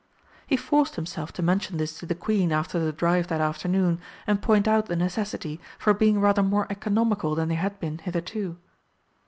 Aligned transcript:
He 0.47 0.57
forced 0.57 0.95
himself 0.95 1.31
to 1.33 1.43
mention 1.43 1.77
this 1.77 1.99
to 1.99 2.07
the 2.07 2.15
Queen 2.15 2.51
after 2.51 2.79
the 2.79 2.91
drive 2.91 3.27
that 3.27 3.39
afternoon, 3.39 4.01
and 4.25 4.41
point 4.41 4.67
out 4.67 4.87
the 4.87 4.95
necessity 4.95 5.61
for 5.77 5.93
being 5.93 6.19
rather 6.19 6.41
more 6.41 6.65
economical 6.71 7.35
than 7.35 7.49
they 7.49 7.53
had 7.53 7.79
been 7.79 7.99
hitherto. 7.99 8.57